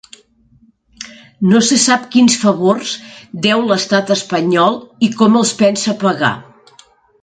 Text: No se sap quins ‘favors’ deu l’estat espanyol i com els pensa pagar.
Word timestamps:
No 1.51 1.61
se 1.67 1.77
sap 1.83 2.07
quins 2.17 2.39
‘favors’ 2.45 2.95
deu 3.47 3.63
l’estat 3.69 4.13
espanyol 4.19 4.83
i 5.11 5.15
com 5.21 5.43
els 5.45 5.57
pensa 5.65 6.01
pagar. 6.07 6.39